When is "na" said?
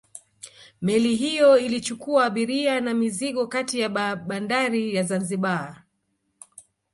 2.81-2.93